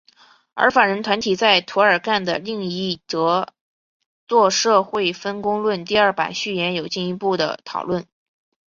[0.55, 3.53] 而法人团体在涂尔干的另一着
[4.27, 8.07] 作社会分工论第二版序言有进一步的讨论。